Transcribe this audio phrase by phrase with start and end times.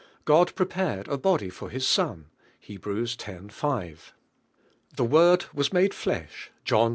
[0.25, 2.25] God prepared a body for His Son
[2.59, 2.87] (Heb.
[2.87, 3.15] x.
[3.53, 4.13] 5).
[4.95, 6.89] "The Word was mode flesh" (John i.